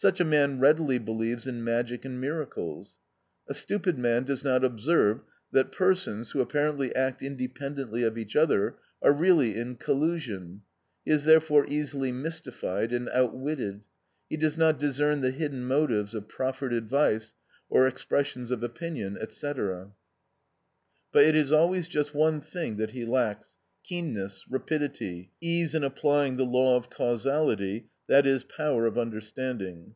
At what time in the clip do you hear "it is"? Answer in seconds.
21.26-21.52